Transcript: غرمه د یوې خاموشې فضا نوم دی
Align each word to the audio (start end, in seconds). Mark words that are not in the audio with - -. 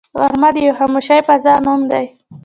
غرمه 0.19 0.49
د 0.53 0.55
یوې 0.65 0.73
خاموشې 0.77 1.17
فضا 1.27 1.53
نوم 1.65 1.81
دی 1.91 2.05